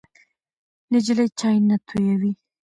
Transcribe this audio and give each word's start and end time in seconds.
نجلۍ 0.91 1.27
چای 1.39 1.57
نه 1.67 1.77
تویوي. 1.87 2.31